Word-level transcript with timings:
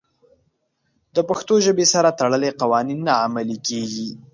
د 1.15 1.17
پښتو 1.29 1.53
ژبې 1.65 1.85
سره 1.93 2.09
تړلي 2.19 2.51
قوانین 2.61 2.99
نه 3.07 3.13
عملي 3.23 3.57
کېږي. 3.67 4.09